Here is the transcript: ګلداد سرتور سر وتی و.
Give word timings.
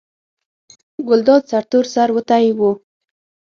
ګلداد 1.07 1.43
سرتور 1.51 1.85
سر 1.93 2.09
وتی 2.15 2.45
و. 2.57 2.59